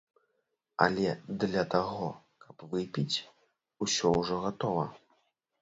[0.85, 1.11] Але
[1.43, 2.09] для таго,
[2.45, 3.17] каб выпіць,
[3.87, 4.85] усё ўжо гатова.